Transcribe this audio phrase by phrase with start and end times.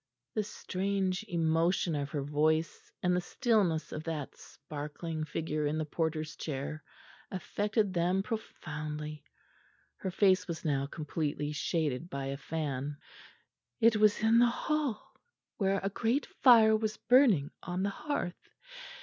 [0.33, 5.85] The strange emotion of her voice and the stillness of that sparkling figure in the
[5.85, 6.83] porter's chair
[7.29, 9.23] affected them profoundly.
[9.97, 12.97] Her face was now completely shaded by a fan.
[13.79, 15.13] "It was in the hall,
[15.57, 18.49] where a great fire was burning on the hearth.